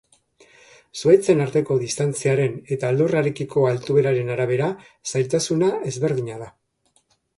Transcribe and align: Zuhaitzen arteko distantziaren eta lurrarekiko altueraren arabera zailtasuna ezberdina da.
Zuhaitzen 1.01 1.43
arteko 1.43 1.75
distantziaren 1.83 2.57
eta 2.77 2.91
lurrarekiko 2.95 3.67
altueraren 3.73 4.33
arabera 4.37 4.71
zailtasuna 5.13 5.71
ezberdina 5.93 6.41
da. 6.45 6.49